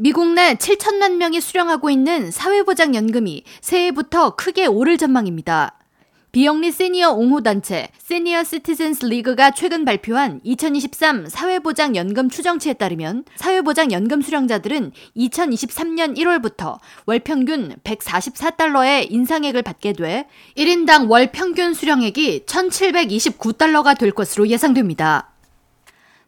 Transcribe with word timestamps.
미국 0.00 0.28
내 0.34 0.54
7천만 0.54 1.16
명이 1.16 1.40
수령하고 1.40 1.90
있는 1.90 2.30
사회보장연금이 2.30 3.42
새해부터 3.60 4.36
크게 4.36 4.66
오를 4.66 4.96
전망입니다. 4.96 5.74
비영리 6.30 6.70
시니어 6.70 7.14
옹호단체 7.14 7.88
시니어 8.06 8.44
시티즌스 8.44 9.06
리그가 9.06 9.50
최근 9.50 9.84
발표한 9.84 10.40
2023 10.44 11.26
사회보장연금 11.26 12.30
추정치에 12.30 12.74
따르면 12.74 13.24
사회보장연금 13.34 14.22
수령자들은 14.22 14.92
2023년 15.16 16.16
1월부터 16.16 16.78
월 17.06 17.18
평균 17.18 17.74
144달러의 17.82 19.10
인상액을 19.10 19.62
받게 19.62 19.94
돼 19.94 20.28
1인당 20.56 21.10
월 21.10 21.32
평균 21.32 21.74
수령액이 21.74 22.44
1,729달러가 22.46 23.98
될 23.98 24.12
것으로 24.12 24.46
예상됩니다. 24.46 25.32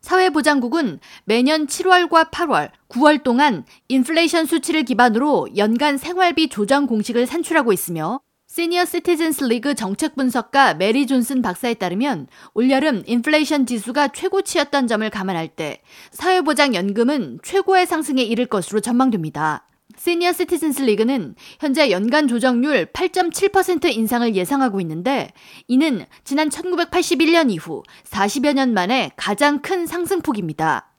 사회보장국은 0.00 1.00
매년 1.24 1.66
7월과 1.66 2.30
8월, 2.30 2.70
9월 2.88 3.22
동안 3.22 3.64
인플레이션 3.88 4.46
수치를 4.46 4.84
기반으로 4.84 5.48
연간 5.56 5.98
생활비 5.98 6.48
조정 6.48 6.86
공식을 6.86 7.26
산출하고 7.26 7.72
있으며 7.72 8.20
시니어 8.52 8.84
시티즌스 8.84 9.44
리그 9.44 9.76
정책 9.76 10.16
분석가 10.16 10.74
메리 10.74 11.06
존슨 11.06 11.40
박사에 11.40 11.74
따르면 11.74 12.26
올여름 12.52 13.04
인플레이션 13.06 13.64
지수가 13.64 14.08
최고치였던 14.08 14.88
점을 14.88 15.08
감안할 15.08 15.46
때 15.46 15.82
사회보장연금은 16.10 17.38
최고의 17.44 17.86
상승에 17.86 18.22
이를 18.22 18.46
것으로 18.46 18.80
전망됩니다. 18.80 19.69
시니어 20.00 20.32
시티즌스 20.32 20.80
리그는 20.80 21.34
현재 21.58 21.90
연간 21.90 22.26
조정률 22.26 22.86
8.7% 22.86 23.94
인상을 23.94 24.34
예상하고 24.34 24.80
있는데 24.80 25.30
이는 25.68 26.06
지난 26.24 26.48
1981년 26.48 27.50
이후 27.50 27.82
40여 28.08 28.54
년 28.54 28.72
만에 28.72 29.10
가장 29.16 29.60
큰 29.60 29.84
상승폭입니다. 29.84 30.90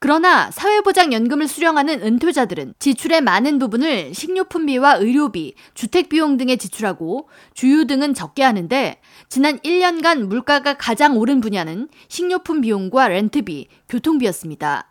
그러나 0.00 0.50
사회보장연금을 0.50 1.48
수령하는 1.48 2.02
은퇴자들은 2.02 2.74
지출의 2.78 3.22
많은 3.22 3.58
부분을 3.58 4.12
식료품비와 4.12 4.96
의료비, 4.96 5.54
주택비용 5.72 6.36
등에 6.36 6.56
지출하고 6.56 7.30
주유 7.54 7.86
등은 7.86 8.12
적게 8.12 8.42
하는데 8.42 9.00
지난 9.30 9.58
1년간 9.60 10.26
물가가 10.26 10.74
가장 10.74 11.16
오른 11.16 11.40
분야는 11.40 11.88
식료품 12.08 12.60
비용과 12.60 13.08
렌트비, 13.08 13.68
교통비였습니다. 13.88 14.90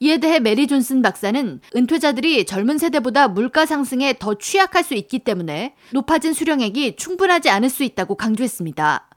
이에 0.00 0.18
대해 0.18 0.38
메리 0.38 0.66
존슨 0.66 1.02
박사는 1.02 1.60
은퇴자들이 1.74 2.46
젊은 2.46 2.78
세대보다 2.78 3.28
물가 3.28 3.66
상승에 3.66 4.14
더 4.18 4.34
취약할 4.34 4.84
수 4.84 4.94
있기 4.94 5.20
때문에 5.20 5.74
높아진 5.92 6.32
수령액이 6.32 6.96
충분하지 6.96 7.50
않을 7.50 7.68
수 7.68 7.82
있다고 7.82 8.14
강조했습니다. 8.14 9.08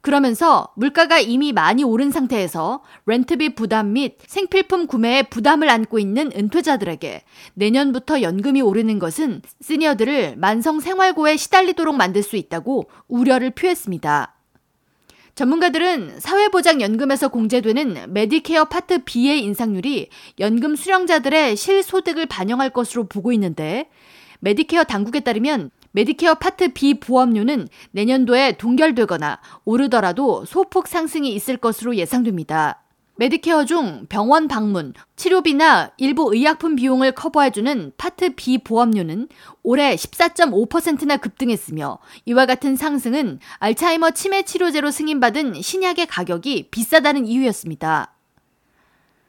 그러면서 0.00 0.68
물가가 0.76 1.18
이미 1.18 1.54
많이 1.54 1.82
오른 1.82 2.10
상태에서 2.10 2.82
렌트비 3.06 3.54
부담 3.54 3.94
및 3.94 4.18
생필품 4.26 4.86
구매에 4.86 5.22
부담을 5.22 5.70
안고 5.70 5.98
있는 5.98 6.30
은퇴자들에게 6.36 7.22
내년부터 7.54 8.20
연금이 8.20 8.60
오르는 8.60 8.98
것은 8.98 9.40
시니어들을 9.62 10.36
만성 10.36 10.80
생활고에 10.80 11.38
시달리도록 11.38 11.96
만들 11.96 12.22
수 12.22 12.36
있다고 12.36 12.90
우려를 13.08 13.52
표했습니다. 13.52 14.33
전문가들은 15.34 16.20
사회보장연금에서 16.20 17.28
공제되는 17.28 18.12
메디케어 18.12 18.66
파트 18.66 19.02
B의 19.04 19.42
인상률이 19.42 20.08
연금 20.38 20.76
수령자들의 20.76 21.56
실소득을 21.56 22.26
반영할 22.26 22.70
것으로 22.70 23.08
보고 23.08 23.32
있는데 23.32 23.88
메디케어 24.38 24.84
당국에 24.84 25.20
따르면 25.20 25.70
메디케어 25.90 26.34
파트 26.34 26.72
B 26.72 27.00
보험료는 27.00 27.68
내년도에 27.90 28.58
동결되거나 28.58 29.40
오르더라도 29.64 30.44
소폭 30.44 30.86
상승이 30.86 31.32
있을 31.34 31.56
것으로 31.56 31.96
예상됩니다. 31.96 32.83
메디케어 33.16 33.64
중 33.64 34.06
병원 34.08 34.48
방문, 34.48 34.92
치료비나 35.14 35.92
일부 35.98 36.34
의약품 36.34 36.74
비용을 36.74 37.12
커버해주는 37.12 37.92
파트 37.96 38.34
B 38.34 38.58
보험료는 38.58 39.28
올해 39.62 39.94
14.5%나 39.94 41.18
급등했으며 41.18 41.98
이와 42.24 42.46
같은 42.46 42.74
상승은 42.74 43.38
알츠하이머 43.60 44.10
치매 44.10 44.42
치료제로 44.42 44.90
승인받은 44.90 45.62
신약의 45.62 46.06
가격이 46.06 46.70
비싸다는 46.72 47.26
이유였습니다. 47.26 48.14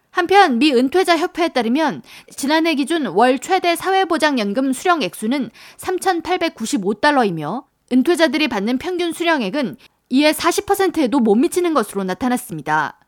한편 0.10 0.58
미 0.58 0.74
은퇴자 0.74 1.18
협회에 1.18 1.50
따르면 1.50 2.02
지난해 2.36 2.74
기준 2.74 3.06
월 3.06 3.38
최대 3.38 3.76
사회보장연금 3.76 4.74
수령 4.74 5.04
액수는 5.04 5.52
3,895달러이며 5.78 7.66
은퇴자들이 7.92 8.48
받는 8.48 8.80
평균 8.80 9.12
수령액은 9.12 9.78
이에 10.10 10.32
40%에도 10.32 11.20
못 11.20 11.36
미치는 11.36 11.74
것으로 11.74 12.04
나타났습니다. 12.04 13.05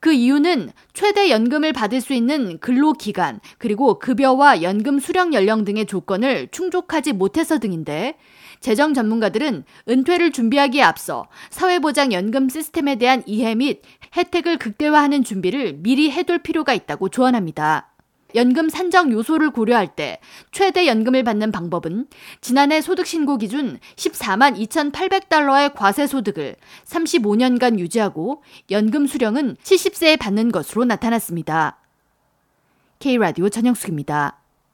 그 0.00 0.12
이유는 0.12 0.70
최대 0.92 1.30
연금을 1.30 1.72
받을 1.72 2.00
수 2.00 2.12
있는 2.12 2.58
근로기간, 2.58 3.40
그리고 3.58 3.98
급여와 3.98 4.62
연금 4.62 4.98
수령 4.98 5.34
연령 5.34 5.64
등의 5.64 5.86
조건을 5.86 6.48
충족하지 6.50 7.12
못해서 7.12 7.58
등인데, 7.58 8.16
재정 8.60 8.94
전문가들은 8.94 9.64
은퇴를 9.88 10.32
준비하기에 10.32 10.82
앞서 10.82 11.28
사회보장연금 11.50 12.48
시스템에 12.48 12.96
대한 12.96 13.22
이해 13.26 13.54
및 13.54 13.82
혜택을 14.16 14.58
극대화하는 14.58 15.24
준비를 15.24 15.74
미리 15.78 16.10
해둘 16.10 16.38
필요가 16.38 16.74
있다고 16.74 17.08
조언합니다. 17.08 17.92
연금 18.34 18.68
산정 18.68 19.10
요소를 19.12 19.50
고려할 19.50 19.88
때 19.88 20.20
최대 20.52 20.86
연금을 20.86 21.24
받는 21.24 21.50
방법은 21.50 22.06
지난해 22.40 22.80
소득 22.80 23.06
신고 23.06 23.38
기준 23.38 23.78
14만 23.96 24.56
2,800달러의 24.68 25.72
과세 25.74 26.06
소득을 26.06 26.56
35년간 26.84 27.78
유지하고 27.78 28.42
연금 28.70 29.06
수령은 29.06 29.56
70세에 29.62 30.18
받는 30.18 30.52
것으로 30.52 30.84
나타났습니다. 30.84 31.78
K라디오 32.98 33.48
전영숙입니다. 33.48 34.37